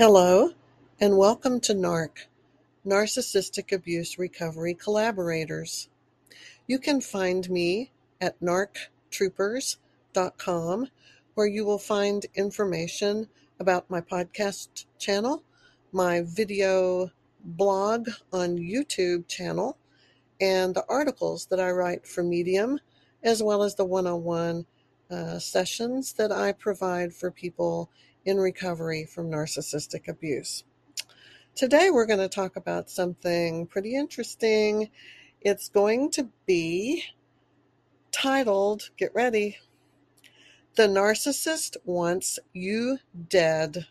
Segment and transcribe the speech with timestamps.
[0.00, 0.48] Hello,
[0.98, 2.24] and welcome to NARC,
[2.86, 5.90] Narcissistic Abuse Recovery Collaborators.
[6.66, 10.88] You can find me at narctroopers.com,
[11.34, 13.28] where you will find information
[13.58, 15.42] about my podcast channel,
[15.92, 17.10] my video
[17.44, 19.76] blog on YouTube channel,
[20.40, 22.80] and the articles that I write for Medium,
[23.22, 24.64] as well as the one on one
[25.38, 27.90] sessions that I provide for people
[28.24, 30.64] in recovery from narcissistic abuse.
[31.54, 34.90] Today, we're going to talk about something pretty interesting.
[35.40, 37.04] It's going to be
[38.12, 39.58] titled, get ready,
[40.76, 43.86] The Narcissist Wants You Dead.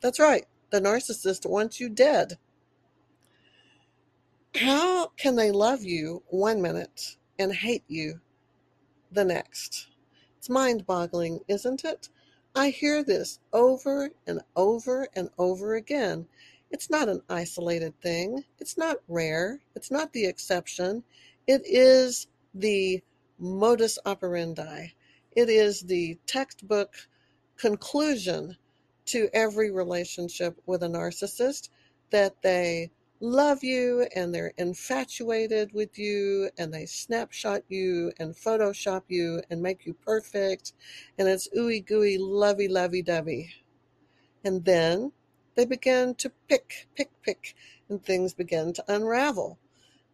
[0.00, 2.38] That's right, the narcissist wants you dead.
[4.56, 8.20] How can they love you one minute and hate you
[9.12, 9.88] the next?
[10.38, 12.08] It's mind boggling, isn't it?
[12.54, 16.26] I hear this over and over and over again.
[16.70, 18.44] It's not an isolated thing.
[18.58, 19.60] It's not rare.
[19.76, 21.04] It's not the exception.
[21.46, 23.02] It is the
[23.38, 24.88] modus operandi.
[25.36, 26.94] It is the textbook
[27.56, 28.56] conclusion
[29.06, 31.68] to every relationship with a narcissist
[32.10, 39.02] that they love you and they're infatuated with you and they snapshot you and Photoshop
[39.08, 40.72] you and make you perfect.
[41.18, 43.52] And it's ooey gooey, lovey, lovey dovey.
[44.44, 45.12] And then
[45.54, 47.54] they begin to pick, pick, pick,
[47.88, 49.58] and things begin to unravel.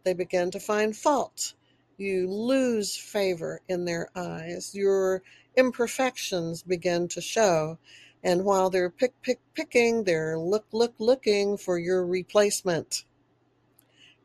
[0.03, 1.53] They begin to find fault.
[1.97, 4.75] You lose favor in their eyes.
[4.75, 5.23] Your
[5.55, 7.79] imperfections begin to show.
[8.27, 13.05] And while they're pick, pick, picking, they're look, look, looking for your replacement.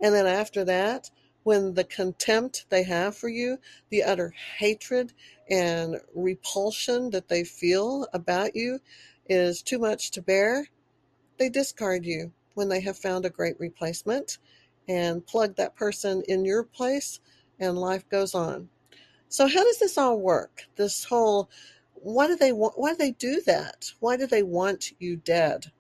[0.01, 1.13] And then after that,
[1.45, 3.59] when the contempt they have for you,
[3.91, 5.13] the utter hatred
[5.49, 8.81] and repulsion that they feel about you
[9.29, 10.67] is too much to bear,
[11.39, 14.39] they discard you when they have found a great replacement
[14.89, 17.21] and plug that person in your place,
[17.61, 18.69] and life goes on.
[19.29, 20.67] So, how does this all work?
[20.75, 21.49] This whole
[22.03, 23.93] why do they want why do they do that?
[24.01, 25.71] Why do they want you dead?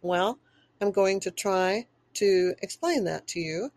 [0.00, 0.38] Well
[0.80, 3.70] i'm going to try to explain that to you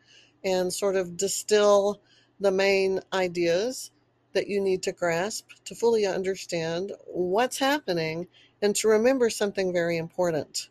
[0.44, 2.02] and sort of distill
[2.40, 3.92] the main ideas
[4.34, 8.28] that you need to grasp to fully understand what's happening
[8.62, 10.70] and to remember something very important.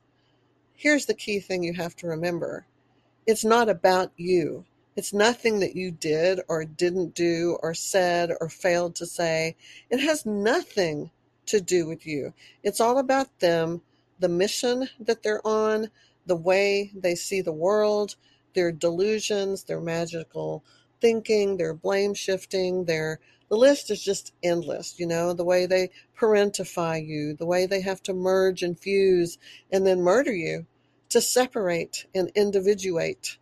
[0.74, 2.66] Here's the key thing you have to remember.
[3.26, 4.66] It's not about you
[4.96, 9.56] it's nothing that you did or didn't do or said or failed to say.
[9.90, 11.10] It has nothing
[11.46, 12.32] to do with you.
[12.62, 13.82] It's all about them,
[14.20, 15.90] the mission that they're on,
[16.26, 18.16] the way they see the world,
[18.54, 20.64] their delusions, their magical
[21.00, 25.90] thinking, their blame shifting, their the list is just endless, you know, the way they
[26.18, 29.38] parentify you, the way they have to merge and fuse
[29.70, 30.66] and then murder you
[31.10, 33.36] to separate and individuate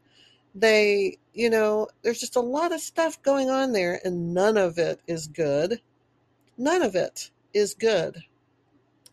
[0.54, 4.78] they, you know, there's just a lot of stuff going on there, and none of
[4.78, 5.80] it is good.
[6.58, 8.24] None of it is good.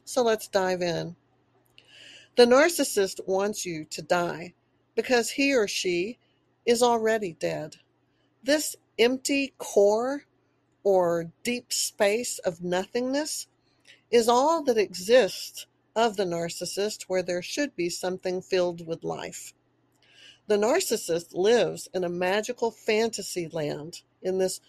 [0.04, 1.16] So let's dive in.
[2.36, 4.54] The narcissist wants you to die
[4.96, 6.18] because he or she
[6.66, 7.78] is already dead.
[8.44, 10.24] This empty core
[10.84, 13.48] or deep space of nothingness
[14.12, 19.54] is all that exists of the narcissist where there should be something filled with life.
[20.50, 24.62] The narcissist lives in a magical fantasy land in this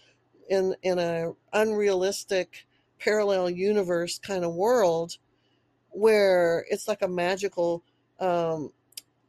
[0.47, 2.67] in in a unrealistic
[2.99, 5.17] parallel universe kind of world
[5.89, 7.83] where it's like a magical
[8.19, 8.71] um,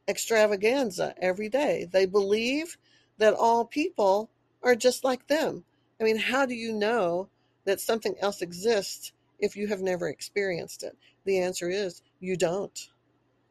[0.07, 1.87] extravaganza every day.
[1.91, 2.77] They believe
[3.17, 4.29] that all people
[4.61, 5.63] are just like them.
[5.99, 7.29] I mean, how do you know
[7.65, 10.95] that something else exists if you have never experienced it?
[11.25, 12.92] The answer is you don't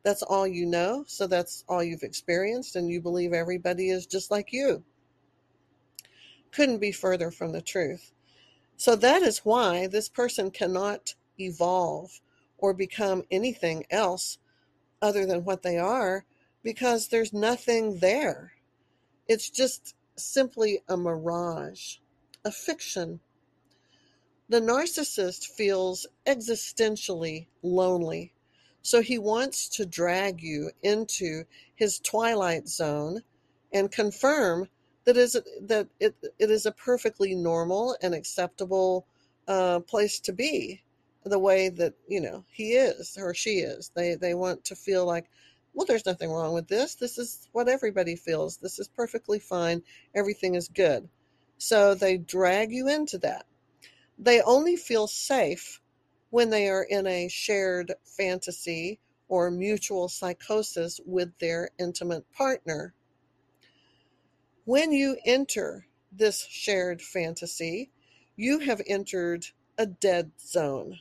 [0.02, 4.30] that's all you know, so that's all you've experienced, and you believe everybody is just
[4.30, 4.82] like you.
[6.50, 8.12] Couldn't be further from the truth.
[8.76, 12.20] So that is why this person cannot evolve
[12.58, 14.38] or become anything else
[15.00, 16.24] other than what they are
[16.62, 18.52] because there's nothing there.
[19.28, 21.96] It's just simply a mirage,
[22.44, 23.20] a fiction.
[24.48, 28.32] The narcissist feels existentially lonely
[28.82, 31.44] so he wants to drag you into
[31.74, 33.22] his twilight zone
[33.72, 34.68] and confirm
[35.04, 39.06] that is that it, it is a perfectly normal and acceptable
[39.48, 40.82] uh, place to be
[41.24, 43.90] the way that you know he is or she is.
[43.94, 45.30] They they want to feel like
[45.74, 46.94] well there's nothing wrong with this.
[46.94, 48.56] This is what everybody feels.
[48.56, 49.82] This is perfectly fine.
[50.14, 51.08] Everything is good.
[51.58, 53.46] So they drag you into that.
[54.18, 55.80] They only feel safe
[56.32, 58.98] when they are in a shared fantasy
[59.28, 62.94] or mutual psychosis with their intimate partner.
[64.64, 67.90] When you enter this shared fantasy,
[68.34, 69.44] you have entered
[69.76, 71.00] a dead zone.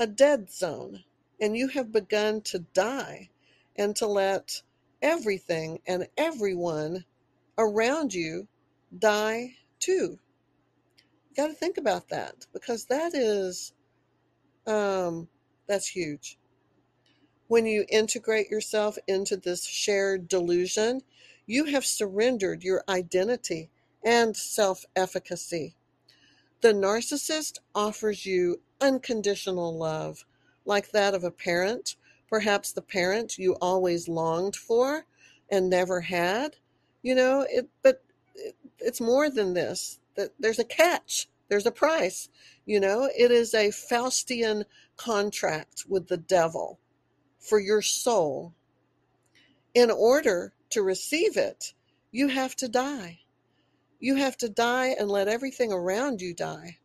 [0.00, 1.04] A dead zone.
[1.40, 3.30] And you have begun to die
[3.76, 4.60] and to let
[5.00, 7.04] everything and everyone
[7.56, 8.48] around you
[8.98, 10.18] die too.
[11.28, 13.72] You got to think about that because that is,
[14.66, 15.28] um,
[15.66, 16.38] that's huge.
[17.48, 21.02] When you integrate yourself into this shared delusion,
[21.46, 23.70] you have surrendered your identity
[24.04, 25.74] and self efficacy.
[26.60, 30.26] The narcissist offers you unconditional love,
[30.64, 31.96] like that of a parent,
[32.28, 35.06] perhaps the parent you always longed for
[35.50, 36.56] and never had.
[37.02, 38.04] You know, it, but
[38.34, 40.00] it, it's more than this.
[40.16, 41.28] That there's a catch.
[41.50, 42.28] There's a price.
[42.64, 44.64] You know, it is a Faustian
[44.96, 46.78] contract with the devil
[47.40, 48.54] for your soul.
[49.74, 51.74] In order to receive it,
[52.12, 53.18] you have to die.
[53.98, 56.78] You have to die and let everything around you die.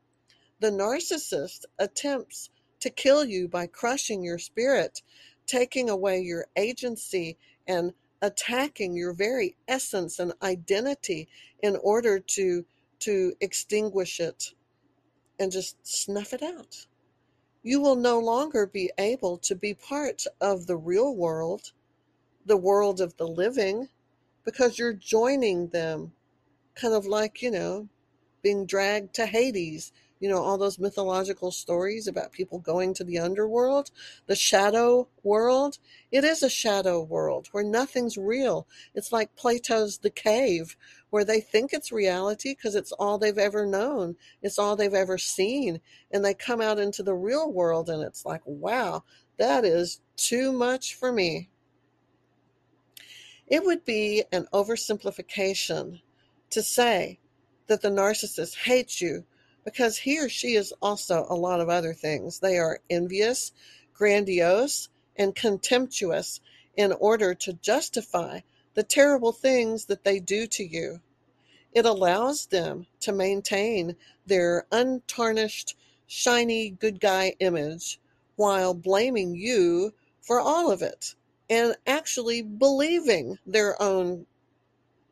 [0.59, 5.03] The narcissist attempts to kill you by crushing your spirit,
[5.45, 7.37] taking away your agency,
[7.67, 11.27] and attacking your very essence and identity
[11.61, 12.65] in order to
[13.05, 14.53] to extinguish it
[15.39, 16.87] and just snuff it out.
[17.63, 21.71] You will no longer be able to be part of the real world,
[22.45, 23.89] the world of the living,
[24.43, 26.13] because you're joining them
[26.75, 27.87] kind of like, you know,
[28.43, 29.91] being dragged to Hades.
[30.19, 33.91] You know, all those mythological stories about people going to the underworld,
[34.27, 35.77] the shadow world.
[36.11, 38.65] It is a shadow world where nothing's real.
[38.93, 40.77] It's like Plato's The Cave,
[41.09, 45.17] where they think it's reality because it's all they've ever known, it's all they've ever
[45.17, 45.81] seen.
[46.11, 49.03] And they come out into the real world and it's like, wow,
[49.37, 51.49] that is too much for me.
[53.47, 56.01] It would be an oversimplification
[56.49, 57.19] to say
[57.67, 59.25] that the narcissist hates you
[59.65, 62.39] because he or she is also a lot of other things.
[62.39, 63.51] They are envious,
[63.93, 66.39] grandiose, and contemptuous
[66.77, 68.41] in order to justify
[68.75, 71.01] the terrible things that they do to you.
[71.73, 73.95] It allows them to maintain
[74.25, 75.75] their untarnished,
[76.07, 77.99] shiny good guy image
[78.35, 81.15] while blaming you for all of it
[81.49, 84.25] and actually believing their own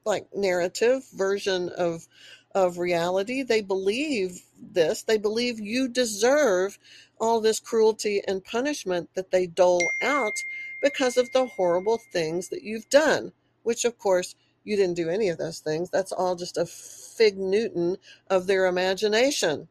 [0.05, 2.07] like narrative version of
[2.55, 3.43] of reality.
[3.43, 5.03] They believe this.
[5.03, 6.77] They believe you deserve
[7.19, 10.33] all this cruelty and punishment that they dole out
[10.81, 13.31] because of the horrible things that you've done,
[13.63, 15.89] which of course you didn't do any of those things.
[15.89, 17.97] That's all just a fig Newton
[18.29, 19.67] of their imagination.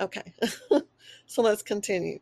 [0.00, 0.32] Okay,
[1.26, 2.18] so let's continue.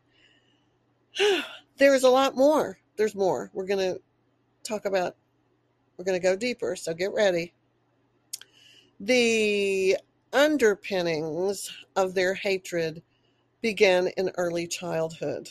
[1.77, 2.79] There's a lot more.
[2.95, 3.49] There's more.
[3.53, 4.01] We're going to
[4.63, 5.15] talk about
[5.97, 7.53] we're going to go deeper, so get ready.
[9.03, 9.97] The
[10.31, 13.01] underpinnings of their hatred
[13.59, 15.49] begin in early childhood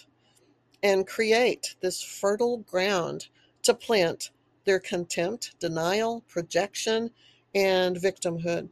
[0.84, 3.26] and create this fertile ground
[3.64, 4.30] to plant
[4.66, 7.10] their contempt, denial, projection,
[7.52, 8.68] and victimhood.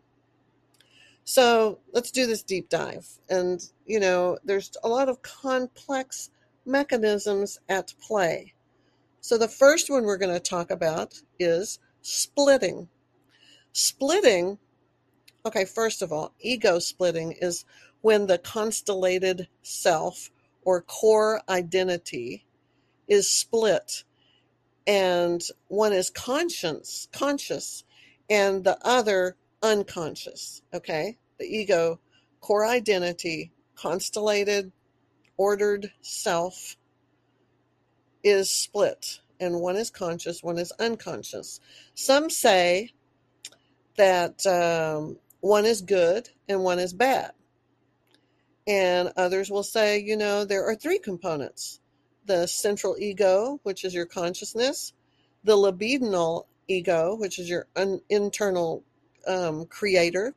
[1.25, 3.08] So let's do this deep dive.
[3.29, 6.31] And, you know, there's a lot of complex
[6.65, 8.55] mechanisms at play.
[9.23, 12.89] So the first one we're going to talk about is splitting.
[13.73, 14.56] Splitting,
[15.48, 17.64] okay, first of all, ego splitting is
[18.00, 20.31] when the constellated self
[20.64, 22.44] or core identity
[23.06, 24.05] is split
[24.86, 27.84] and one is conscious conscious
[28.31, 31.98] and the other unconscious okay the ego
[32.40, 34.70] core identity constellated
[35.38, 36.76] ordered self
[38.22, 41.60] is split, and one is conscious, one is unconscious.
[41.94, 42.90] Some say
[43.96, 47.33] that um, one is good and one is bad.
[48.67, 51.81] And others will say, you know, there are three components
[52.27, 54.93] the central ego, which is your consciousness,
[55.45, 58.85] the libidinal ego, which is your un- internal
[59.27, 60.35] um, creator,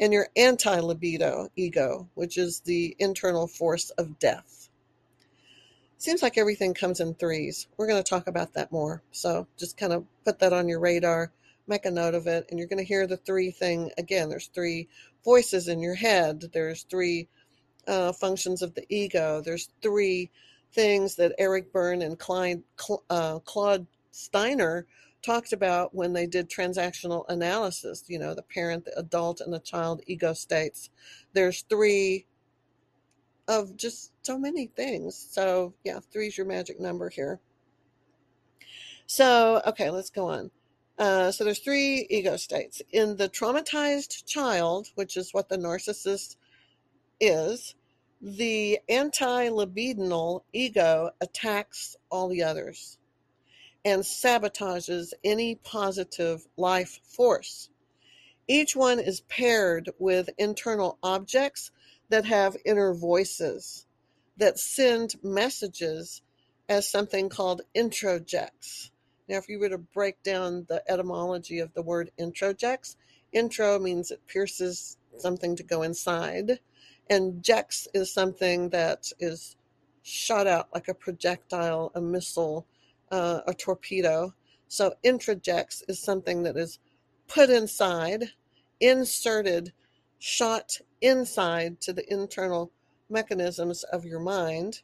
[0.00, 4.58] and your anti libido ego, which is the internal force of death
[5.98, 7.66] seems like everything comes in threes.
[7.76, 9.02] We're going to talk about that more.
[9.10, 11.32] So just kind of put that on your radar,
[11.68, 14.28] make a note of it, and you're going to hear the three thing again.
[14.28, 14.88] There's three
[15.24, 17.28] voices in your head, there's three
[17.86, 20.30] uh, functions of the ego, there's three
[20.72, 22.20] things that Eric Berne and
[23.10, 24.86] uh, Claude Steiner
[25.22, 29.58] talked about when they did transactional analysis you know the parent the adult and the
[29.58, 30.90] child ego states
[31.32, 32.24] there's three
[33.48, 35.16] of just so many things.
[35.30, 37.40] So, yeah, three is your magic number here.
[39.06, 40.50] So, okay, let's go on.
[40.98, 42.82] Uh, so there's three ego states.
[42.90, 46.36] In the traumatized child, which is what the narcissist
[47.20, 47.76] is,
[48.20, 52.98] the anti-libidinal ego attacks all the others
[53.84, 57.70] and sabotages any positive life force.
[58.48, 61.70] Each one is paired with internal objects
[62.08, 63.86] that have inner voices
[64.36, 66.22] that send messages
[66.68, 68.90] as something called introjects.
[69.28, 72.96] Now, if you were to break down the etymology of the word introjects,
[73.32, 76.60] intro means it pierces something to go inside,
[77.10, 79.56] and jex is something that is
[80.02, 82.66] shot out like a projectile, a missile,
[83.10, 84.34] uh, a torpedo.
[84.68, 86.78] So introjects is something that is
[87.26, 88.32] put inside,
[88.80, 89.72] inserted,
[90.18, 92.72] shot inside to the internal
[93.10, 94.82] mechanisms of your mind.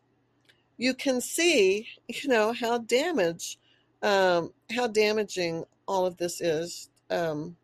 [0.77, 3.59] You can see, you know, how damage,
[4.05, 6.91] um, how damaging all of this is.
[7.11, 7.57] Um,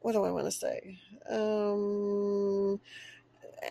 [0.00, 1.00] what do I want to say?
[1.28, 2.80] Um,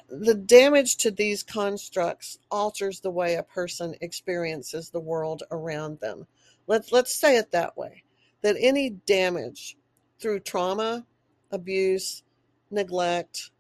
[0.10, 6.28] the damage to these constructs alters the way a person experiences the world around them.
[6.68, 8.04] Let's let's say it that way.
[8.42, 9.78] That any damage
[10.20, 11.06] through trauma,
[11.52, 12.24] abuse,
[12.70, 13.52] neglect,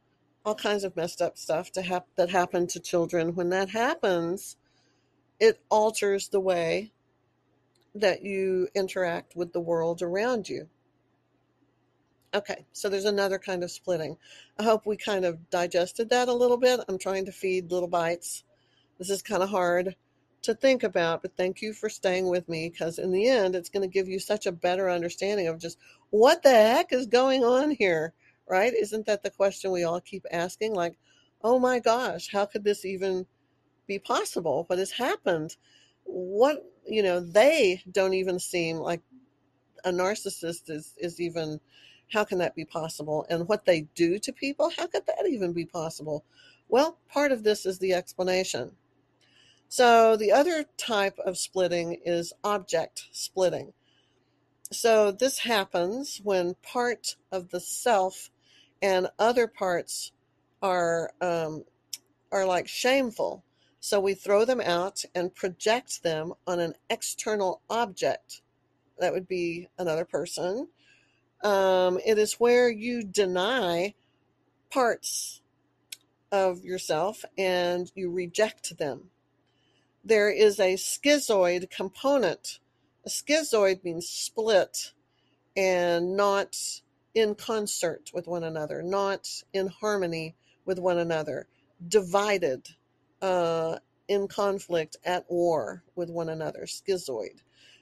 [0.44, 4.58] all kinds of messed up stuff to hap- that happen to children, when that happens,
[5.40, 6.92] it alters the way
[7.96, 10.68] that you interact with the world around you.
[12.34, 14.18] Okay, so there's another kind of splitting.
[14.60, 16.82] I hope we kind of digested that a little bit.
[16.90, 18.44] I'm trying to feed little bites.
[19.00, 19.96] This is kind of hard
[20.42, 23.70] to think about, but thank you for staying with me because in the end, it's
[23.70, 25.78] going to give you such a better understanding of just
[26.10, 28.14] what the heck is going on here,
[28.50, 28.74] right?
[28.74, 30.74] Isn't that the question we all keep asking?
[30.74, 30.98] Like,
[31.42, 33.26] oh my gosh, how could this even
[33.88, 34.66] be possible?
[34.68, 35.56] What has happened?
[36.06, 39.02] What, you know, they don't even seem like
[39.84, 41.60] a narcissist is, is even
[42.14, 43.26] how can that be possible?
[43.30, 46.26] And what they do to people, how could that even be possible?
[46.70, 48.72] Well, part of this is the explanation.
[49.70, 53.74] So, the other type of splitting is object splitting.
[54.72, 58.30] So, this happens when part of the self
[58.82, 60.12] and other parts
[60.62, 61.66] are um,
[62.32, 63.45] are like shameful.
[63.86, 68.42] So we throw them out and project them on an external object.
[68.98, 70.70] That would be another person,
[71.44, 73.94] um, it is where you deny
[74.72, 75.42] parts
[76.32, 79.12] of yourself and you reject them.
[80.04, 82.58] There is a schizoid component.
[83.06, 84.94] A schizoid means split
[85.56, 86.58] and not
[87.14, 91.46] in concert with one another, not in harmony with one another,
[91.88, 92.70] divided,
[93.22, 96.66] uh, in conflict, at war with one another.
[96.66, 97.42] Schizoid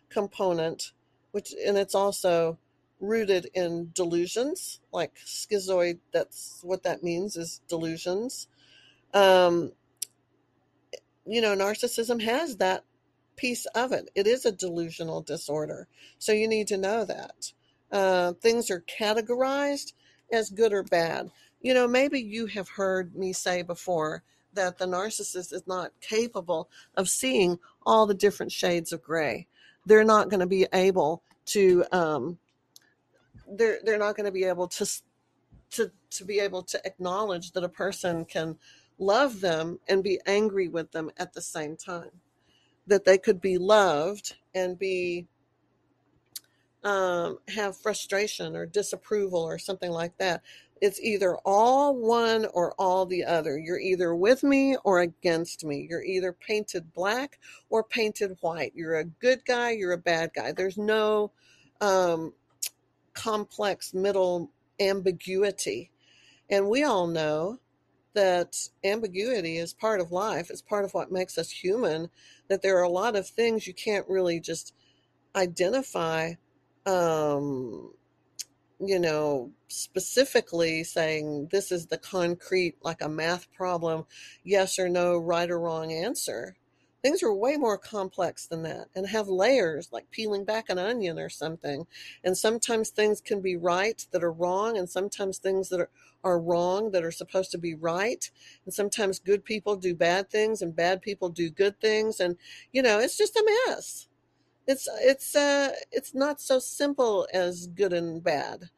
[0.09, 0.91] component,
[1.31, 2.57] which, and it's also
[2.99, 5.99] rooted in delusions, like schizoid.
[6.13, 8.47] That's what that means is delusions.
[9.13, 9.73] Um,
[11.25, 12.83] you know, narcissism has that
[13.35, 14.09] piece of it.
[14.15, 15.87] It is a delusional disorder.
[16.19, 17.53] So you need to know that.
[17.91, 19.93] Uh, things are categorized
[20.31, 21.29] as good or bad.
[21.61, 24.23] You know, maybe you have heard me say before
[24.53, 29.47] that the narcissist is not capable of seeing all the different shades of gray.
[29.85, 32.37] They're not going to be able to um,
[33.47, 34.89] they're they're not going to be able to
[35.71, 38.57] to to be able to acknowledge that a person can
[38.97, 42.11] love them and be angry with them at the same time
[42.87, 45.27] that they could be loved and be
[46.83, 50.41] um, have frustration or disapproval or something like that
[50.83, 53.57] it's either all one or all the other.
[53.57, 55.87] You're either with me or against me.
[55.89, 58.73] You're either painted black or painted white.
[58.75, 60.51] You're a good guy you're a bad guy.
[60.51, 61.31] There's no
[61.79, 62.33] um,
[63.13, 65.89] complex middle ambiguity.
[66.49, 67.59] And we all know
[68.13, 72.09] that ambiguity is part of life, it's part of what makes us human,
[72.49, 74.73] that there are a lot of things you can't really just
[75.33, 76.33] identify
[76.85, 77.93] um,
[78.87, 84.05] you know, specifically saying this is the concrete, like a math problem,
[84.43, 86.55] yes or no, right or wrong answer.
[87.01, 91.19] Things are way more complex than that and have layers like peeling back an onion
[91.19, 91.85] or something.
[92.23, 95.89] And sometimes things can be right that are wrong, and sometimes things that are,
[96.23, 98.31] are wrong that are supposed to be right.
[98.63, 102.21] And sometimes good people do bad things and bad people do good things.
[102.21, 102.37] And,
[102.71, 104.07] you know, it's just a mess.
[104.67, 108.69] It's, it's, uh, it's not so simple as good and bad.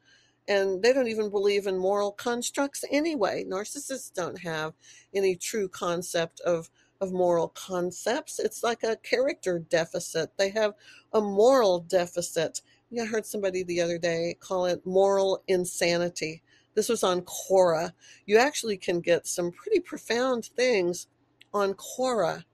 [0.48, 3.44] and they don't even believe in moral constructs anyway.
[3.44, 4.74] Narcissists don't have
[5.14, 8.38] any true concept of of moral concepts.
[8.38, 10.30] It's like a character deficit.
[10.38, 10.74] They have
[11.12, 12.62] a moral deficit.
[13.00, 16.42] I heard somebody the other day call it moral insanity.
[16.74, 17.92] This was on Quora.
[18.26, 21.08] You actually can get some pretty profound things
[21.52, 22.44] on Quora.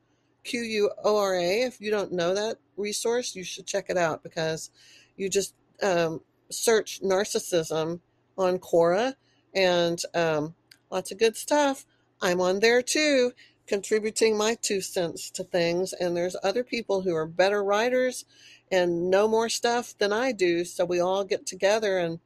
[0.44, 1.62] Q U O R A.
[1.62, 4.70] If you don't know that resource, you should check it out because
[5.16, 6.20] you just um,
[6.50, 8.00] search narcissism
[8.36, 9.14] on Quora
[9.54, 10.54] and um,
[10.90, 11.84] lots of good stuff.
[12.20, 13.32] I'm on there too,
[13.66, 15.92] contributing my two cents to things.
[15.92, 18.24] And there's other people who are better writers
[18.70, 20.64] and know more stuff than I do.
[20.64, 22.20] So we all get together and,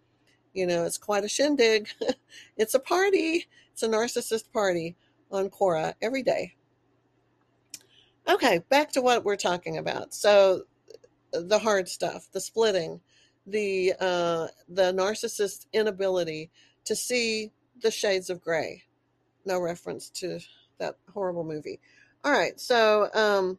[0.53, 1.89] you know, it's quite a shindig.
[2.57, 3.47] it's a party.
[3.73, 4.97] It's a narcissist party
[5.31, 6.55] on Quora every day.
[8.29, 10.13] Okay, back to what we're talking about.
[10.13, 10.63] So
[11.33, 13.01] the hard stuff, the splitting,
[13.47, 16.51] the uh, the narcissist's inability
[16.85, 18.83] to see the shades of gray.
[19.45, 20.41] No reference to
[20.79, 21.79] that horrible movie.
[22.25, 23.59] All right, so um,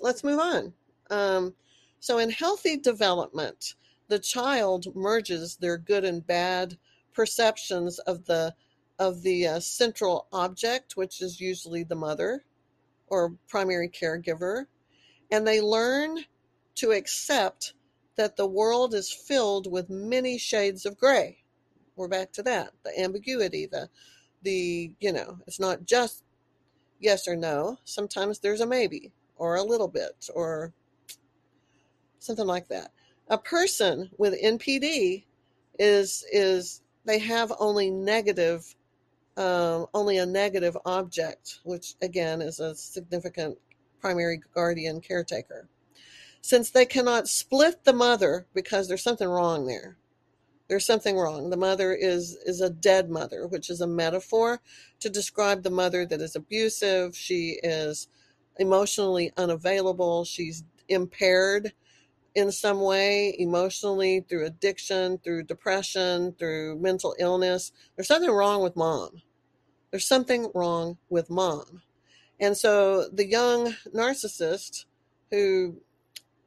[0.00, 0.72] let's move on.
[1.10, 1.54] Um,
[2.00, 3.74] so in healthy development,
[4.08, 6.78] the child merges their good and bad
[7.12, 8.54] perceptions of the
[8.98, 12.44] of the uh, central object, which is usually the mother
[13.12, 14.64] or primary caregiver,
[15.30, 16.16] and they learn
[16.74, 17.74] to accept
[18.16, 21.36] that the world is filled with many shades of gray.
[21.94, 23.90] We're back to that, the ambiguity, the
[24.40, 26.24] the, you know, it's not just
[26.98, 27.76] yes or no.
[27.84, 30.72] Sometimes there's a maybe or a little bit or
[32.18, 32.92] something like that.
[33.28, 35.26] A person with NPD
[35.78, 38.74] is is they have only negative
[39.36, 43.58] um, only a negative object, which again is a significant
[44.00, 45.68] primary guardian caretaker
[46.42, 49.96] since they cannot split the mother because there's something wrong there.
[50.68, 51.50] There's something wrong.
[51.50, 54.60] The mother is is a dead mother, which is a metaphor
[55.00, 57.16] to describe the mother that is abusive.
[57.16, 58.08] She is
[58.58, 60.24] emotionally unavailable.
[60.24, 61.72] She's impaired
[62.34, 67.72] in some way emotionally through addiction, through depression, through mental illness.
[67.96, 69.22] There's something wrong with mom.
[69.90, 71.82] There's something wrong with mom.
[72.40, 74.86] And so the young narcissist
[75.30, 75.76] who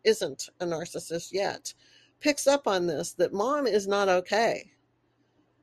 [0.04, 1.74] isn't a narcissist yet
[2.20, 4.72] picks up on this that mom is not okay.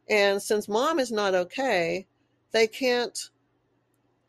[0.09, 2.07] And since mom is not okay,
[2.53, 3.19] they can't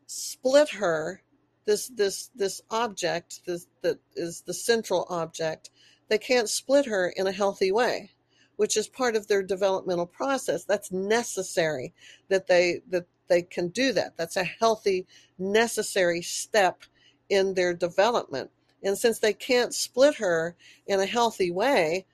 [0.06, 1.22] split her
[1.64, 5.70] this this this object this that is the central object
[6.08, 8.10] they can't split her in a healthy way
[8.56, 11.92] which is part of their developmental process that's necessary
[12.28, 15.06] that they that they can do that that's a healthy
[15.38, 16.82] necessary step
[17.30, 18.50] in their development
[18.84, 20.54] and since they can't split her
[20.86, 22.04] in a healthy way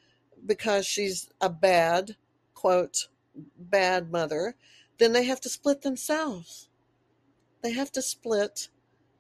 [0.47, 2.17] because she's a bad,
[2.55, 3.09] quote,
[3.59, 4.55] bad mother,
[4.99, 6.69] then they have to split themselves.
[7.63, 8.69] They have to split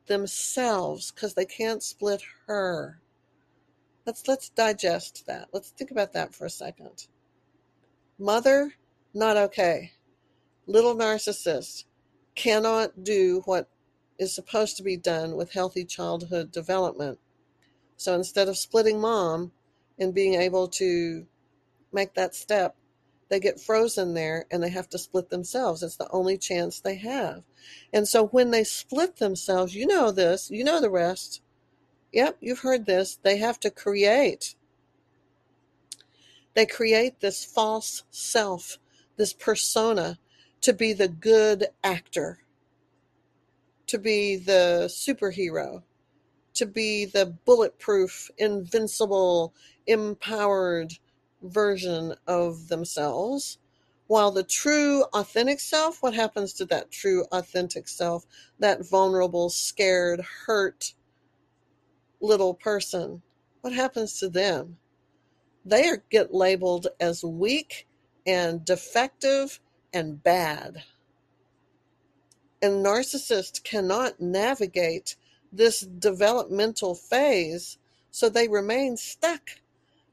[0.07, 3.01] themselves because they can't split her.
[4.11, 5.51] Let's let's digest that.
[5.53, 7.07] Let's think about that for a second.
[8.19, 8.75] Mother,
[9.15, 9.93] not okay.
[10.67, 11.85] Little narcissist
[12.35, 13.69] cannot do what
[14.19, 17.21] is supposed to be done with healthy childhood development
[18.01, 19.53] so instead of splitting mom
[19.99, 21.27] and being able to
[21.93, 22.75] make that step,
[23.29, 25.83] they get frozen there and they have to split themselves.
[25.85, 27.45] It's the only chance they have.
[27.93, 31.43] And so when they split themselves, you know this, you know the rest.
[32.13, 33.17] Yep, you've heard this.
[33.17, 34.55] They have to create.
[36.55, 38.79] They create this false self,
[39.17, 40.19] this persona
[40.63, 42.41] to be the good actor,
[43.87, 45.83] to be the superhero,
[46.55, 49.55] to be the bulletproof, invincible,
[49.87, 50.95] empowered
[51.43, 53.59] version of themselves.
[54.09, 58.27] While the true, authentic self, what happens to that true, authentic self,
[58.59, 60.95] that vulnerable, scared, hurt
[62.21, 63.23] little person?
[63.61, 64.79] What happens to them?
[65.65, 67.87] They are, get labeled as weak
[68.27, 69.61] and defective
[69.93, 70.83] and bad.
[72.63, 75.17] And narcissists cannot navigate
[75.53, 77.79] this developmental phase,
[78.11, 79.51] so they remain stuck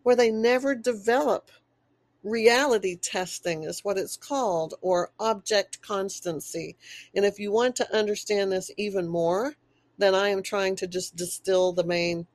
[0.04, 1.52] where they never develop.
[2.24, 6.76] Reality testing is what it's called, or object constancy.
[7.16, 9.56] And if you want to understand this even more,
[9.98, 12.28] then I am trying to just distill the main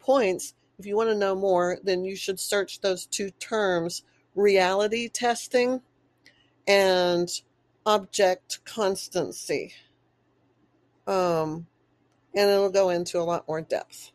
[0.00, 0.54] points.
[0.78, 4.02] If you want to know more, then you should search those two terms
[4.34, 5.82] reality testing
[6.66, 7.28] and
[7.84, 9.72] object constancy.
[11.06, 11.66] Um,
[12.34, 14.12] and it'll go into a lot more depth.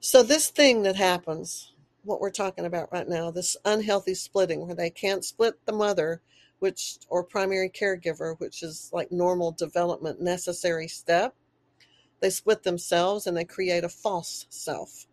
[0.00, 1.72] So, this thing that happens,
[2.08, 6.22] what we're talking about right now this unhealthy splitting where they can't split the mother
[6.58, 11.34] which or primary caregiver which is like normal development necessary step
[12.20, 15.06] they split themselves and they create a false self.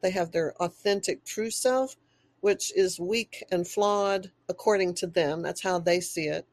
[0.00, 1.96] They have their authentic true self
[2.40, 5.42] which is weak and flawed according to them.
[5.42, 6.44] That's how they see it.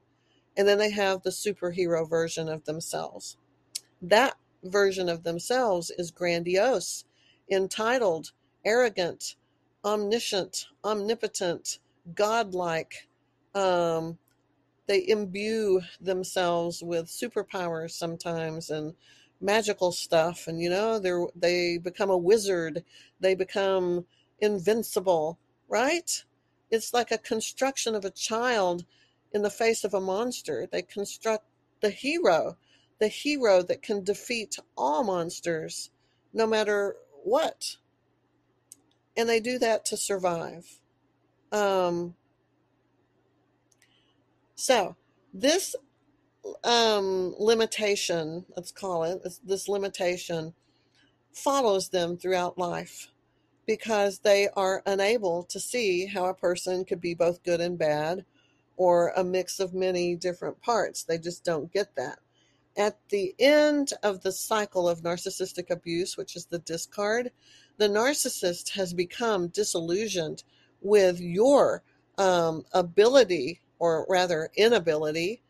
[0.56, 3.38] And then they have the superhero version of themselves.
[4.00, 7.06] That version of themselves is grandiose
[7.50, 8.32] entitled
[8.64, 9.36] arrogant
[9.84, 11.80] omniscient, omnipotent,
[12.14, 13.08] godlike.
[13.56, 14.18] Um,
[14.88, 18.96] they imbue themselves with superpowers sometimes and
[19.42, 22.84] magical stuff, and you know they they become a wizard.
[23.20, 24.06] They become
[24.40, 26.24] invincible, right?
[26.72, 28.86] It's like a construction of a child
[29.34, 30.68] in the face of a monster.
[30.72, 31.46] They construct
[31.82, 32.58] the hero,
[33.00, 35.92] the hero that can defeat all monsters,
[36.34, 37.78] no matter what
[39.20, 40.80] and they do that to survive.
[41.52, 42.16] Um,
[44.56, 44.96] so
[45.34, 45.76] this
[46.64, 50.54] um, limitation, let's call it this limitation,
[51.32, 53.10] follows them throughout life
[53.66, 58.26] because they are unable to see how a person could be both good and bad
[58.78, 61.04] or a mix of many different parts.
[61.04, 62.20] They just don't get that.
[62.78, 67.32] At the end of the cycle of narcissistic abuse, which is the discard,
[67.78, 70.44] the narcissist has become disillusioned
[70.82, 71.84] with your
[72.18, 75.42] um, ability, or rather inability,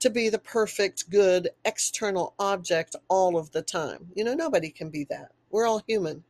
[0.00, 4.08] to be the perfect, good external object all of the time.
[4.14, 5.32] You know, nobody can be that.
[5.50, 6.24] We're all human.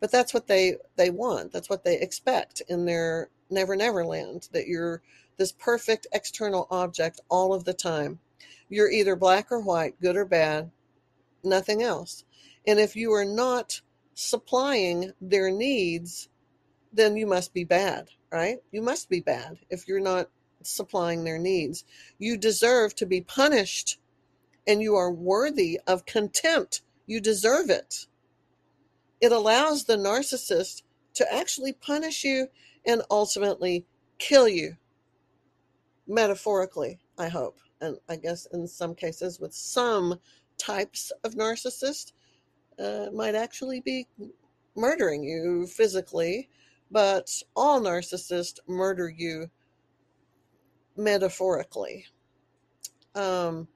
[0.00, 1.52] But that's what they, they want.
[1.52, 5.02] That's what they expect in their never never land, that you're
[5.36, 8.18] this perfect external object all of the time.
[8.68, 10.70] You're either black or white, good or bad,
[11.42, 12.24] nothing else.
[12.66, 13.80] And if you are not
[14.14, 16.28] supplying their needs,
[16.92, 18.58] then you must be bad, right?
[18.70, 20.28] You must be bad if you're not
[20.62, 21.84] supplying their needs.
[22.18, 23.98] You deserve to be punished
[24.66, 26.82] and you are worthy of contempt.
[27.06, 28.06] You deserve it.
[29.20, 30.82] It allows the narcissist
[31.14, 32.48] to actually punish you
[32.86, 33.84] and ultimately
[34.18, 34.76] kill you.
[36.06, 37.58] Metaphorically, I hope.
[37.80, 40.20] And I guess in some cases, with some
[40.58, 42.12] types of narcissist,
[42.78, 44.06] uh, might actually be
[44.76, 46.48] murdering you physically,
[46.90, 49.50] but all narcissists murder you
[51.00, 52.06] metaphorically.
[53.14, 53.68] Um,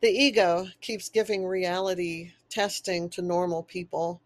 [0.00, 4.20] the ego keeps giving reality testing to normal people,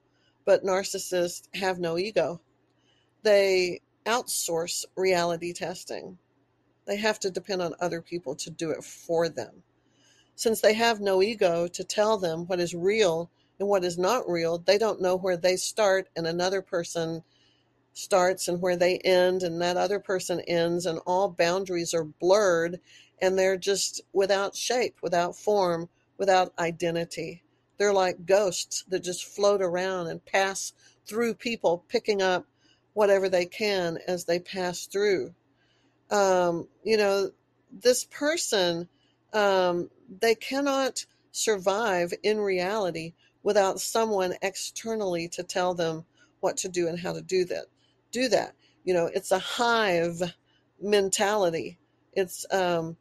[0.44, 2.40] but narcissists have no ego.
[3.22, 6.18] They outsource reality testing.
[6.86, 9.62] They have to depend on other people to do it for them.
[10.34, 14.28] Since they have no ego to tell them what is real and what is not
[14.28, 17.22] real, they don't know where they start and another person
[18.00, 22.80] starts and where they end and that other person ends and all boundaries are blurred
[23.20, 27.42] and they're just without shape, without form, without identity.
[27.78, 30.72] They're like ghosts that just float around and pass
[31.06, 32.46] through people, picking up
[32.94, 35.34] whatever they can as they pass through.
[36.10, 37.30] Um, you know,
[37.70, 38.88] this person
[39.32, 46.04] um, they cannot survive in reality without someone externally to tell them
[46.40, 47.66] what to do and how to do that.
[48.12, 48.54] Do that.
[48.84, 50.22] You know, it's a hive
[50.80, 51.78] mentality.
[52.12, 52.96] It's um,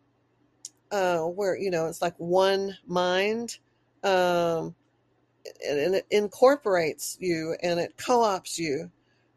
[0.91, 3.57] uh, where you know it's like one mind,
[4.03, 4.75] um,
[5.67, 8.91] and it incorporates you and it co-ops you.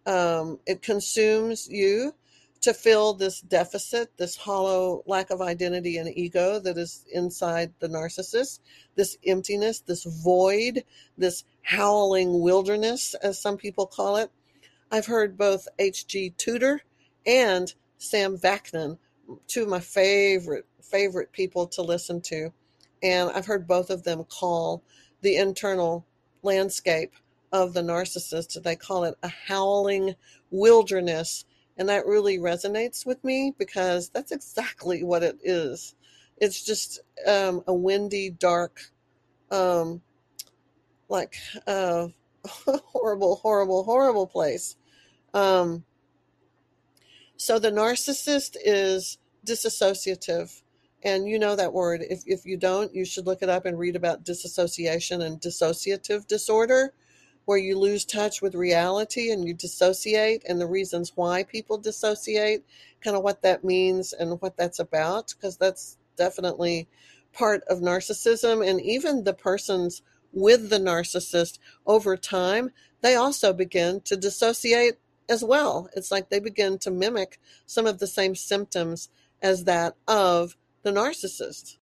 [0.04, 2.14] Um, it consumes you
[2.62, 7.88] to fill this deficit, this hollow lack of identity and ego that is inside the
[7.88, 8.60] narcissist,
[8.94, 10.84] this emptiness, this void,
[11.18, 14.30] this howling wilderness, as some people call it.
[14.92, 16.34] I've heard both H.G.
[16.36, 16.82] Tudor
[17.26, 18.98] and Sam Vaknin,
[19.48, 22.52] two of my favorite favorite people to listen to,
[23.02, 24.82] and I've heard both of them call
[25.22, 26.04] the internal
[26.42, 27.14] landscape
[27.50, 28.62] of the narcissist.
[28.62, 30.14] They call it a howling
[30.50, 35.94] wilderness and that really resonates with me because that's exactly what it is.
[36.38, 38.80] It's just um, a windy, dark,
[39.50, 40.02] um,
[41.08, 42.08] like uh,
[42.46, 44.76] horrible, horrible, horrible place.
[45.34, 45.84] Um,
[47.36, 50.62] so the narcissist is disassociative.
[51.04, 52.04] And you know that word.
[52.08, 56.28] If, if you don't, you should look it up and read about disassociation and dissociative
[56.28, 56.92] disorder
[57.44, 62.64] where you lose touch with reality and you dissociate and the reasons why people dissociate,
[63.00, 66.86] kind of what that means and what that's about, because that's definitely
[67.32, 68.64] part of narcissism.
[68.64, 74.94] And even the persons with the narcissist over time, they also begin to dissociate
[75.28, 75.88] as well.
[75.96, 79.08] It's like they begin to mimic some of the same symptoms
[79.40, 81.78] as that of the narcissist.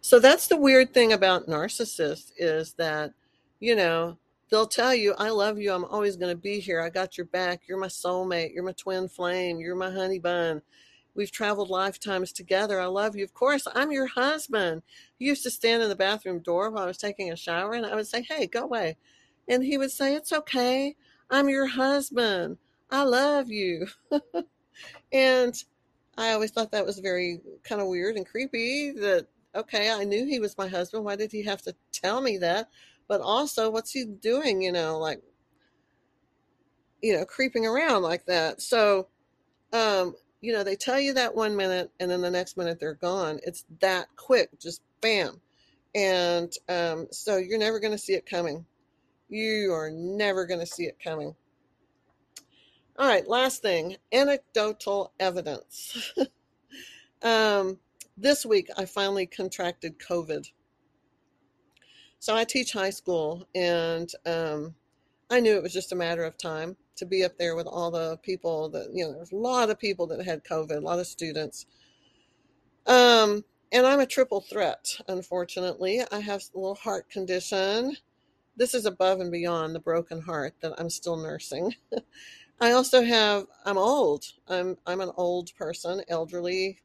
[0.00, 3.12] So that's the weird thing about narcissists is that,
[3.60, 4.18] you know,
[4.50, 5.72] they'll tell you, I love you.
[5.72, 6.80] I'm always going to be here.
[6.80, 7.62] I got your back.
[7.68, 8.52] You're my soulmate.
[8.52, 9.60] You're my twin flame.
[9.60, 10.60] You're my honey bun.
[11.14, 12.80] We've traveled lifetimes together.
[12.80, 13.22] I love you.
[13.22, 14.82] Of course, I'm your husband.
[15.18, 17.84] He used to stand in the bathroom door while I was taking a shower, and
[17.84, 18.96] I would say, Hey, go away.
[19.48, 20.96] And he would say, It's okay.
[21.32, 22.58] I'm your husband.
[22.90, 23.86] I love you.
[25.12, 25.54] and
[26.18, 30.26] I always thought that was very kind of weird and creepy that, okay, I knew
[30.26, 31.04] he was my husband.
[31.04, 32.68] Why did he have to tell me that?
[33.08, 35.22] But also, what's he doing, you know, like,
[37.02, 38.60] you know, creeping around like that?
[38.60, 39.08] So,
[39.72, 42.94] um, you know, they tell you that one minute and then the next minute they're
[42.94, 43.40] gone.
[43.42, 45.40] It's that quick, just bam.
[45.94, 48.66] And um, so you're never going to see it coming.
[49.32, 51.34] You are never going to see it coming.
[52.98, 56.12] All right, last thing anecdotal evidence.
[57.22, 57.78] um,
[58.18, 60.50] this week, I finally contracted COVID.
[62.18, 64.74] So I teach high school, and um,
[65.30, 67.90] I knew it was just a matter of time to be up there with all
[67.90, 70.98] the people that, you know, there's a lot of people that had COVID, a lot
[70.98, 71.64] of students.
[72.86, 76.02] Um, and I'm a triple threat, unfortunately.
[76.12, 77.96] I have a little heart condition.
[78.56, 81.74] This is above and beyond the broken heart that I'm still nursing.
[82.60, 84.24] I also have I'm old.
[84.48, 86.78] I'm I'm an old person, elderly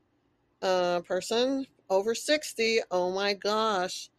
[0.62, 2.82] uh person, over 60.
[2.92, 4.10] Oh my gosh.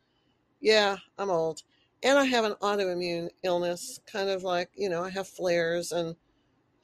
[0.60, 1.62] Yeah, I'm old
[2.02, 6.16] and I have an autoimmune illness, kind of like, you know, I have flares and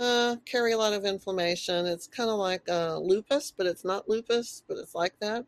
[0.00, 1.87] uh, carry a lot of inflammation.
[1.87, 5.46] It's kind of like uh, lupus, but it's not lupus, but it's like that.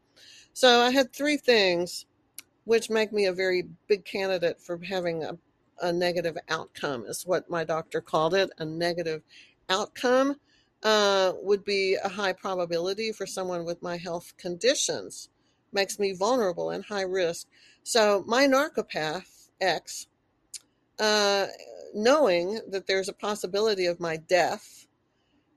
[0.53, 2.07] So I had three things
[2.67, 5.39] which make me a very big candidate for having a,
[5.81, 8.51] a negative outcome, is what my doctor called it.
[8.59, 9.23] A negative
[9.71, 10.37] outcome
[10.83, 15.29] uh, would be a high probability for someone with my health conditions,
[15.73, 17.47] makes me vulnerable and high risk.
[17.85, 20.09] So my narcopath X,
[20.99, 21.47] uh,
[21.95, 24.87] knowing that there's a possibility of my death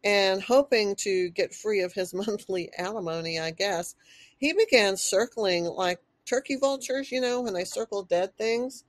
[0.03, 3.95] and hoping to get free of his monthly alimony, I guess,
[4.37, 8.83] he began circling like turkey vultures, you know, when they circle dead things.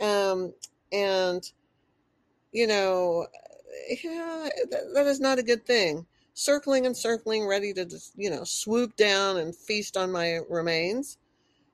[0.00, 0.52] Um,
[0.92, 1.50] and,
[2.52, 3.26] you know,
[4.02, 6.06] yeah, that, that is not a good thing.
[6.34, 11.18] Circling and circling, ready to, just, you know, swoop down and feast on my remains.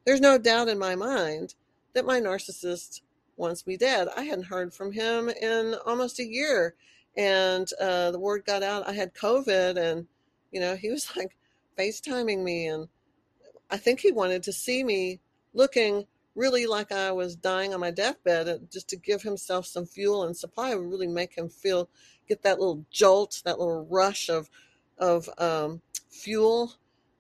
[0.05, 1.55] There's no doubt in my mind
[1.94, 3.00] that my narcissist
[3.37, 4.09] wants me dead.
[4.16, 6.74] I hadn't heard from him in almost a year.
[7.16, 10.07] And uh, the word got out I had COVID, and,
[10.52, 11.37] you know, he was like
[11.79, 12.66] FaceTiming me.
[12.66, 12.88] And
[13.70, 15.20] I think he wanted to see me
[15.55, 19.87] looking really like I was dying on my deathbed uh, just to give himself some
[19.87, 21.88] fuel and supply would really make him feel,
[22.29, 24.48] get that little jolt, that little rush of,
[24.98, 26.74] of um, fuel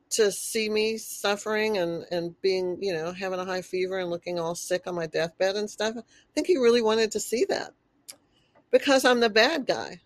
[0.08, 4.38] to see me suffering and and being you know having a high fever and looking
[4.38, 5.94] all sick on my deathbed and stuff.
[5.96, 6.02] I
[6.34, 7.72] think he really wanted to see that.
[8.70, 10.00] Because i'm the bad guy.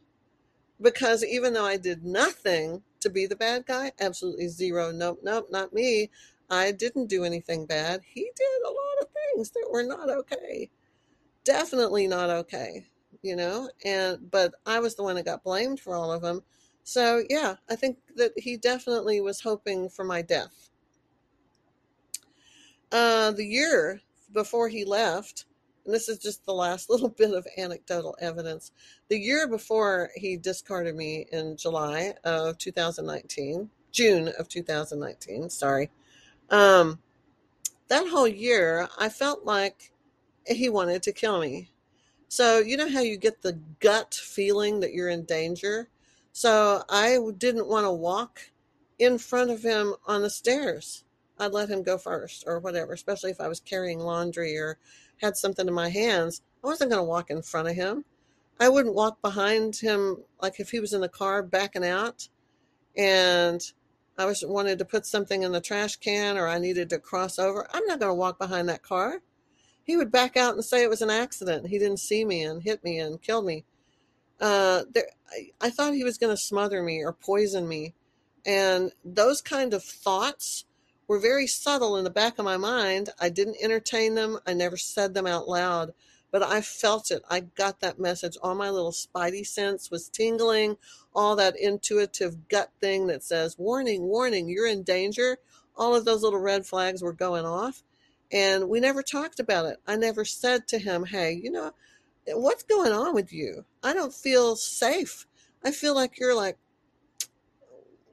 [0.81, 3.92] Because even though i did nothing to be the bad guy?
[4.00, 4.92] Absolutely zero.
[4.92, 6.10] Nope nope not me.
[6.50, 8.00] I didn't do anything bad.
[8.04, 10.70] He did a lot of things that were not okay.
[11.44, 12.86] Definitely not okay
[13.22, 13.68] you know?
[13.84, 16.42] And but i was the one that got blamed for all of them
[16.82, 20.70] so, yeah, I think that he definitely was hoping for my death.
[22.90, 24.00] Uh, the year
[24.32, 25.44] before he left,
[25.85, 28.73] and this is just the last little bit of anecdotal evidence,
[29.09, 35.90] the year before he discarded me in July of 2019, June of 2019, sorry,
[36.51, 36.99] um,
[37.88, 39.93] that whole year, I felt like
[40.47, 41.71] he wanted to kill me.
[42.29, 45.88] So, you know how you get the gut feeling that you're in danger?
[46.33, 48.40] So I didn't want to walk
[48.99, 51.05] in front of him on the stairs.
[51.38, 54.79] I'd let him go first or whatever, especially if I was carrying laundry or
[55.20, 56.42] had something in my hands.
[56.62, 58.04] I wasn't going to walk in front of him.
[58.59, 62.28] I wouldn't walk behind him like if he was in the car backing out
[62.96, 63.61] and
[64.18, 67.38] I was wanted to put something in the trash can or I needed to cross
[67.38, 67.66] over.
[67.72, 69.22] I'm not going to walk behind that car.
[69.83, 71.68] He would back out and say it was an accident.
[71.68, 73.64] He didn't see me and hit me and kill me
[74.40, 77.94] uh, there, I, I thought he was going to smother me or poison me.
[78.46, 80.64] And those kind of thoughts
[81.11, 83.11] were very subtle in the back of my mind.
[83.18, 85.90] I didn't entertain them, I never said them out loud,
[86.31, 87.20] but I felt it.
[87.29, 88.37] I got that message.
[88.40, 90.77] All my little spidey sense was tingling,
[91.12, 95.38] all that intuitive gut thing that says, warning, warning, you're in danger.
[95.75, 97.83] All of those little red flags were going off.
[98.31, 99.79] And we never talked about it.
[99.88, 101.73] I never said to him, hey, you know,
[102.29, 103.64] what's going on with you?
[103.83, 105.27] I don't feel safe.
[105.64, 106.57] I feel like you're like,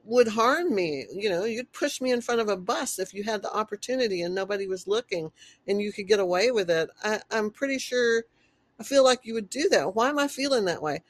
[0.08, 1.06] would harm me.
[1.12, 4.22] You know, you'd push me in front of a bus if you had the opportunity
[4.22, 5.30] and nobody was looking
[5.66, 6.88] and you could get away with it.
[7.04, 8.24] I, I'm pretty sure
[8.80, 9.94] I feel like you would do that.
[9.94, 11.02] Why am I feeling that way?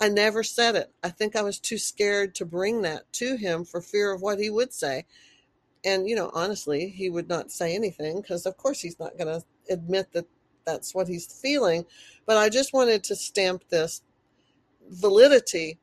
[0.00, 0.90] I never said it.
[1.04, 4.38] I think I was too scared to bring that to him for fear of what
[4.38, 5.04] he would say.
[5.84, 9.40] And, you know, honestly, he would not say anything because, of course, he's not going
[9.40, 10.26] to admit that
[10.64, 11.84] that's what he's feeling.
[12.24, 14.02] But I just wanted to stamp this
[14.88, 15.78] validity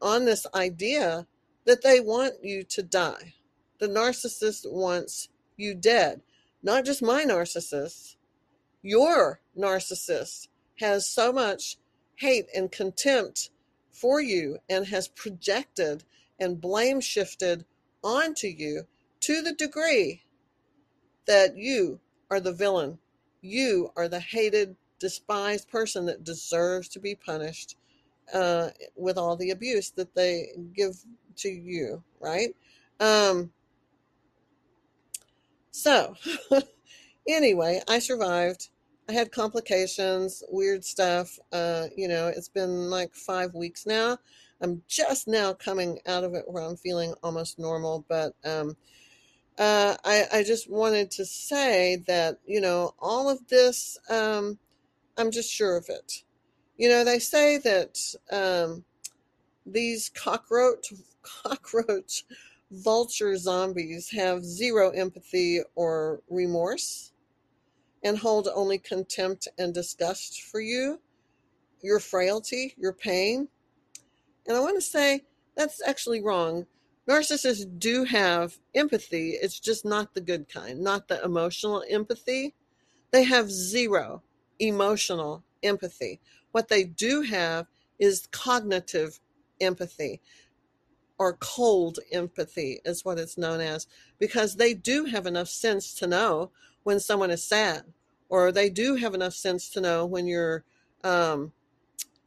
[0.00, 1.26] on this idea
[1.66, 3.34] that they want you to die.
[3.78, 6.22] The narcissist wants you dead.
[6.62, 8.16] Not just my narcissist,
[8.82, 10.48] your narcissist
[10.80, 11.76] has so much
[12.16, 13.50] hate and contempt
[13.92, 16.04] for you and has projected
[16.38, 17.64] and blame shifted
[18.02, 18.86] onto you
[19.20, 20.22] to the degree
[21.26, 21.98] that you
[22.30, 22.98] are the villain.
[23.40, 27.76] You are the hated, despised person that deserves to be punished
[28.32, 31.04] uh, with all the abuse that they give
[31.38, 32.54] to you, right?
[33.00, 33.50] Um,
[35.70, 36.14] so,
[37.28, 38.68] anyway, I survived.
[39.08, 41.38] I had complications, weird stuff.
[41.52, 44.18] Uh, you know, it's been like five weeks now.
[44.60, 48.76] I'm just now coming out of it where I'm feeling almost normal, but um,
[49.58, 54.58] uh, I, I just wanted to say that, you know, all of this, um,
[55.16, 56.22] I'm just sure of it.
[56.76, 57.98] You know, they say that
[58.30, 58.84] um,
[59.66, 62.24] these cockroach cockroach
[62.70, 67.12] vulture zombies have zero empathy or remorse
[68.02, 71.00] and hold only contempt and disgust for you,
[71.82, 73.48] your frailty, your pain.
[74.46, 75.24] And I want to say
[75.56, 76.66] that's actually wrong.
[77.08, 82.54] Narcissists do have empathy, it's just not the good kind, not the emotional empathy.
[83.12, 84.22] They have zero
[84.58, 86.20] emotional empathy.
[86.50, 87.66] What they do have
[87.98, 89.20] is cognitive
[89.60, 90.20] empathy
[91.18, 93.86] or cold empathy is what it's known as
[94.18, 96.50] because they do have enough sense to know
[96.82, 97.84] when someone is sad
[98.28, 100.64] or they do have enough sense to know when you're
[101.04, 101.52] um,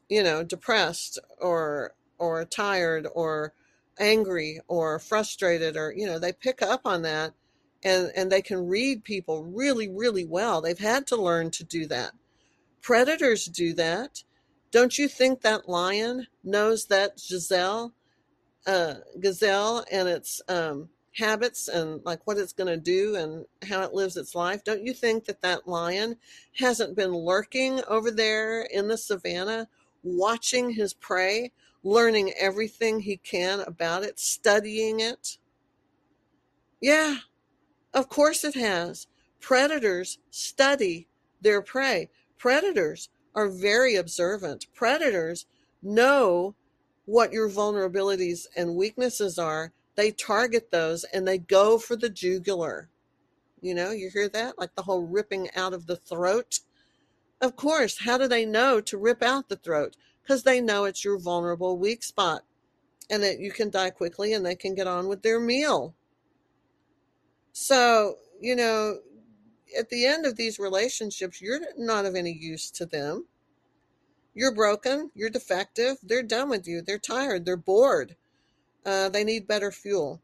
[0.07, 3.53] you know depressed or or tired or
[3.99, 7.33] angry or frustrated or you know they pick up on that
[7.83, 10.61] and and they can read people really really well.
[10.61, 12.13] They've had to learn to do that.
[12.81, 14.23] Predators do that
[14.71, 17.93] don't you think that lion knows that giselle
[18.67, 23.81] uh, gazelle and its um, habits and like what it's going to do and how
[23.81, 26.15] it lives its life, don't you think that that lion
[26.57, 29.67] hasn't been lurking over there in the savannah,
[30.03, 31.51] watching his prey,
[31.83, 35.37] learning everything he can about it, studying it?
[36.81, 37.17] Yeah,
[37.93, 39.07] of course it has.
[39.39, 41.07] Predators study
[41.41, 42.09] their prey.
[42.37, 44.67] Predators are very observant.
[44.73, 45.45] Predators
[45.81, 46.55] know
[47.05, 52.89] what your vulnerabilities and weaknesses are, they target those and they go for the jugular.
[53.61, 54.57] You know, you hear that?
[54.57, 56.59] Like the whole ripping out of the throat.
[57.41, 59.95] Of course, how do they know to rip out the throat?
[60.21, 62.43] Because they know it's your vulnerable weak spot
[63.09, 65.95] and that you can die quickly and they can get on with their meal.
[67.51, 68.99] So, you know,
[69.77, 73.25] at the end of these relationships, you're not of any use to them.
[74.33, 75.11] You're broken.
[75.15, 75.97] You're defective.
[76.03, 76.81] They're done with you.
[76.81, 77.45] They're tired.
[77.45, 78.15] They're bored.
[78.85, 80.21] Uh, they need better fuel.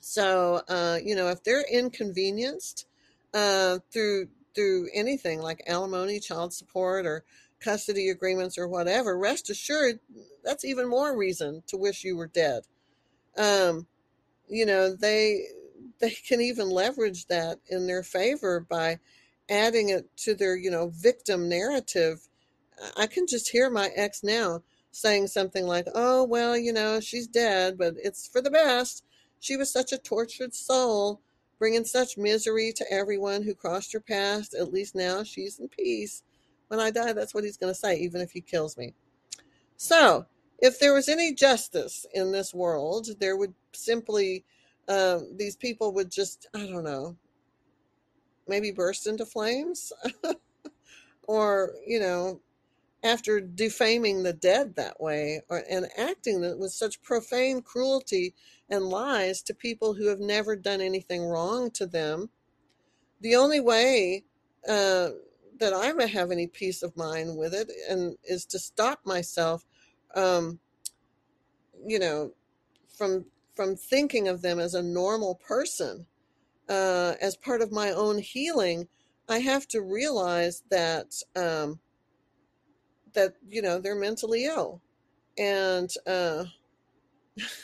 [0.00, 2.86] So, uh, you know, if they're inconvenienced
[3.32, 7.24] uh, through through anything like alimony, child support, or
[7.60, 10.00] custody agreements or whatever, rest assured
[10.44, 12.64] that's even more reason to wish you were dead.
[13.38, 13.86] Um,
[14.48, 15.46] you know, they
[16.02, 18.98] they can even leverage that in their favor by
[19.48, 22.28] adding it to their, you know, victim narrative
[22.96, 27.26] I can just hear my ex now saying something like, oh, well, you know, she's
[27.26, 29.04] dead, but it's for the best.
[29.40, 31.20] She was such a tortured soul,
[31.58, 34.54] bringing such misery to everyone who crossed her path.
[34.58, 36.22] At least now she's in peace.
[36.68, 38.94] When I die, that's what he's going to say, even if he kills me.
[39.76, 40.26] So,
[40.58, 44.44] if there was any justice in this world, there would simply,
[44.88, 47.16] um, these people would just, I don't know,
[48.48, 49.92] maybe burst into flames
[51.28, 52.40] or, you know,
[53.04, 58.34] after defaming the dead that way or, and acting with such profane cruelty
[58.70, 62.30] and lies to people who have never done anything wrong to them.
[63.20, 64.24] The only way
[64.68, 65.10] uh,
[65.58, 69.64] that I may have any peace of mind with it and is to stop myself,
[70.14, 70.60] um,
[71.84, 72.32] you know,
[72.96, 73.24] from
[73.54, 76.06] from thinking of them as a normal person.
[76.68, 78.88] Uh, as part of my own healing,
[79.28, 81.80] I have to realize that um,
[83.14, 84.80] that you know they're mentally ill
[85.38, 86.44] and uh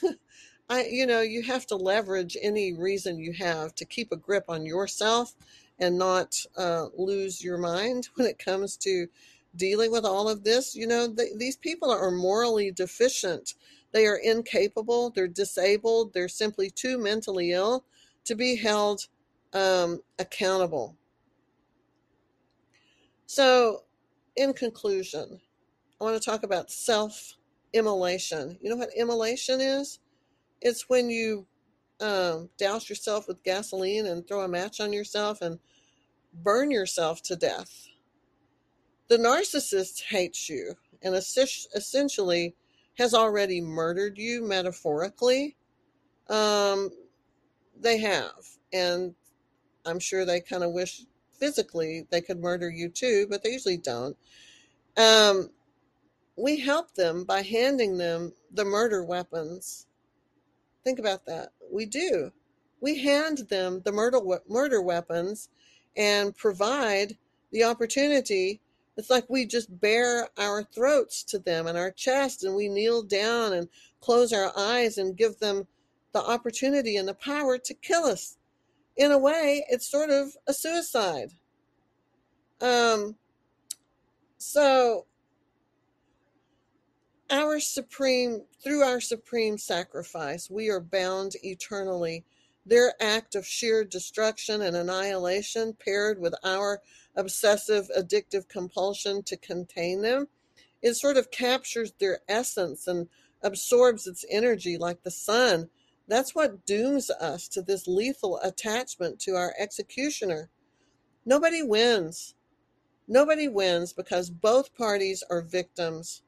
[0.70, 4.44] I, you know, you have to leverage any reason you have to keep a grip
[4.48, 5.34] on yourself
[5.78, 9.08] and not uh, lose your mind when it comes to
[9.56, 10.74] dealing with all of this.
[10.74, 13.54] You know, these people are morally deficient.
[13.92, 15.10] They are incapable.
[15.10, 16.12] They're disabled.
[16.12, 17.84] They're simply too mentally ill
[18.24, 19.06] to be held
[19.52, 20.96] um, accountable.
[23.26, 23.84] So,
[24.36, 25.40] in conclusion,
[26.00, 27.36] I want to talk about self
[27.72, 28.58] immolation.
[28.60, 29.98] You know what immolation is?
[30.60, 31.46] It's when you
[32.00, 35.58] um, douse yourself with gasoline and throw a match on yourself and
[36.32, 37.88] burn yourself to death.
[39.08, 42.54] The narcissist hates you and essentially
[42.98, 45.56] has already murdered you metaphorically.
[46.28, 46.90] Um,
[47.80, 48.46] they have.
[48.72, 49.14] And
[49.86, 53.78] I'm sure they kind of wish physically they could murder you too, but they usually
[53.78, 54.16] don't.
[54.96, 55.50] Um,
[56.36, 59.86] we help them by handing them the murder weapons
[60.88, 61.50] Think about that.
[61.70, 62.32] We do.
[62.80, 65.50] We hand them the murder, murder weapons
[65.96, 67.18] and provide
[67.52, 68.62] the opportunity.
[68.98, 73.02] It's like we just bare our throats to them and our chest, and we kneel
[73.02, 73.68] down and
[74.00, 75.68] close our eyes and give them
[76.12, 78.36] the opportunity and the power to kill us.
[78.96, 81.30] In a way, it's sort of a suicide.
[82.60, 83.14] Um,
[84.36, 85.06] so
[87.30, 92.24] our supreme through our supreme sacrifice we are bound eternally
[92.64, 96.80] their act of sheer destruction and annihilation paired with our
[97.18, 100.28] obsessive addictive compulsion to contain them.
[100.80, 103.08] It sort of captures their essence and
[103.42, 105.68] absorbs its energy like the sun.
[106.06, 110.48] That's what dooms us to this lethal attachment to our executioner.
[111.26, 112.34] Nobody wins.
[113.06, 116.22] Nobody wins because both parties are victims.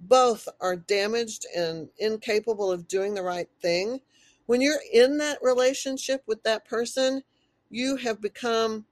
[0.00, 4.00] Both are damaged and incapable of doing the right thing,
[4.46, 7.22] when you're in that relationship with that person,
[7.68, 8.86] you have become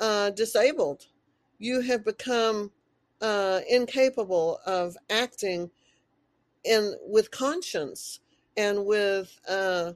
[0.00, 1.06] uh, disabled.
[1.58, 2.72] You have become
[3.20, 5.70] uh, incapable of acting
[6.64, 8.20] in with conscience
[8.56, 9.92] and with uh,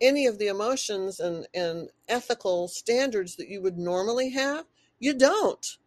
[0.00, 4.64] any of the emotions and, and ethical standards that you would normally have.
[4.98, 5.78] You don't.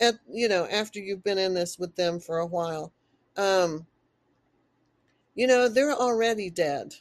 [0.00, 2.92] At you know after you've been in this with them for a while
[3.36, 3.86] um,
[5.34, 6.94] you know, they're already dead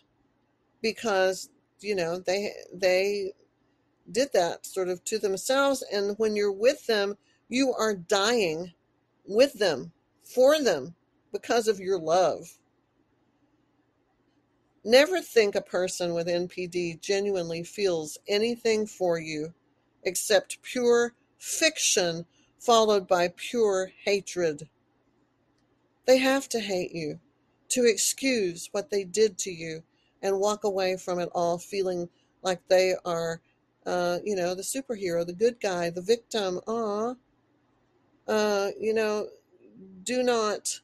[0.82, 1.50] because,
[1.82, 3.34] you know, they, they
[4.12, 5.84] did that sort of to themselves.
[5.92, 8.74] And when you're with them, you are dying
[9.26, 9.92] with them,
[10.24, 10.96] for them,
[11.32, 12.58] because of your love.
[14.84, 19.54] Never think a person with NPD genuinely feels anything for you
[20.04, 22.26] except pure fiction
[22.60, 24.70] followed by pure hatred.
[26.06, 27.20] They have to hate you
[27.70, 29.84] to excuse what they did to you
[30.22, 32.10] and walk away from it all feeling
[32.42, 33.42] like they are,
[33.86, 36.60] uh, you know, the superhero, the good guy, the victim.
[36.68, 37.16] Ah,
[38.28, 39.28] uh, you know,
[40.04, 40.82] do not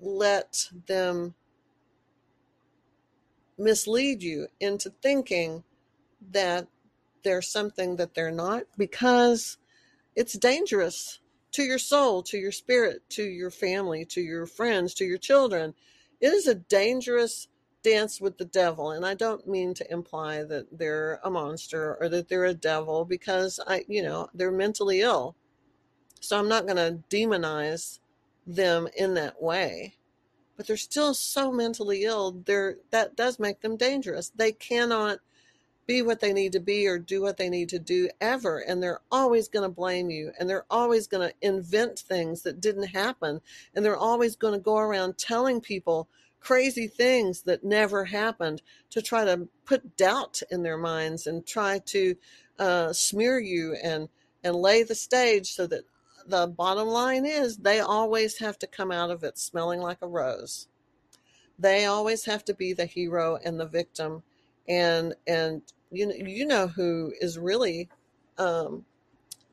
[0.00, 1.34] let them
[3.58, 5.62] mislead you into thinking
[6.30, 6.66] that
[7.22, 9.58] they're something that they're not because
[10.14, 11.20] it's dangerous
[11.52, 15.74] to your soul, to your spirit, to your family, to your friends, to your children.
[16.20, 17.48] It is a dangerous
[17.84, 18.90] dance with the devil.
[18.90, 23.04] And I don't mean to imply that they're a monster or that they're a devil
[23.04, 25.36] because I, you know, they're mentally ill.
[26.20, 28.00] So I'm not going to demonize
[28.46, 29.94] them in that way.
[30.56, 32.42] But they're still so mentally ill.
[32.46, 34.32] They're, that does make them dangerous.
[34.34, 35.18] They cannot
[35.86, 38.60] be what they need to be or do what they need to do ever.
[38.60, 42.60] And they're always going to blame you and they're always going to invent things that
[42.60, 43.40] didn't happen.
[43.74, 46.08] And they're always going to go around telling people
[46.44, 51.78] crazy things that never happened to try to put doubt in their minds and try
[51.78, 52.14] to
[52.58, 54.08] uh, smear you and,
[54.44, 55.84] and lay the stage so that
[56.26, 60.06] the bottom line is they always have to come out of it smelling like a
[60.06, 60.68] rose.
[61.58, 64.22] They always have to be the hero and the victim
[64.68, 67.88] and and you know you know who is really
[68.38, 68.84] um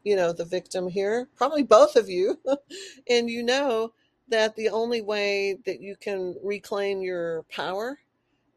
[0.03, 2.39] you know the victim here probably both of you
[3.09, 3.91] and you know
[4.31, 7.99] that the only way that you can reclaim your power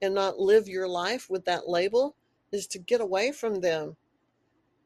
[0.03, 2.17] and not live your life with that label
[2.53, 3.97] is to get away from them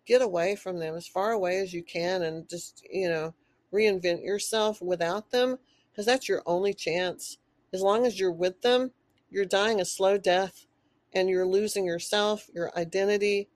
[0.07, 3.35] get away from them as far away as you can and just you know
[3.73, 5.59] reinvent yourself without them
[5.91, 7.39] because that's your only chance
[7.73, 8.91] as long as you're with them
[9.31, 10.67] you're dying a slow death
[11.13, 13.49] and you're losing yourself, your identity.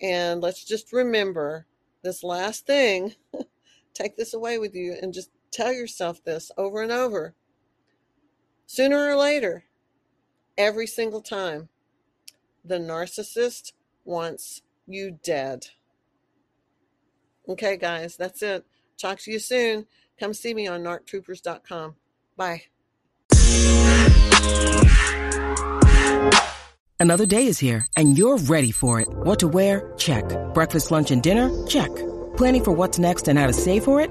[0.00, 1.66] And let's just remember
[2.02, 3.14] this last thing
[3.94, 7.34] take this away with you and just Tell yourself this over and over.
[8.66, 9.64] Sooner or later,
[10.56, 11.68] every single time,
[12.64, 13.72] the narcissist
[14.04, 15.66] wants you dead.
[17.48, 18.64] Okay, guys, that's it.
[18.96, 19.86] Talk to you soon.
[20.18, 21.96] Come see me on narctroopers.com.
[22.36, 22.62] Bye.
[27.00, 29.08] Another day is here, and you're ready for it.
[29.08, 29.94] What to wear?
[29.96, 30.24] Check.
[30.52, 31.50] Breakfast, lunch, and dinner?
[31.66, 31.88] Check.
[32.36, 34.10] Planning for what's next and how to save for it?